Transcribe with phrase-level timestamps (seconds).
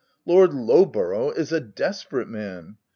[0.25, 2.77] Lord Lowborough is a desperate man.